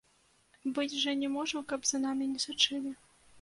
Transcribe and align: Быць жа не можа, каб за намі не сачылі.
Быць 0.77 0.99
жа 1.01 1.13
не 1.19 1.29
можа, 1.35 1.61
каб 1.75 1.85
за 1.91 2.01
намі 2.07 2.31
не 2.33 2.39
сачылі. 2.47 2.97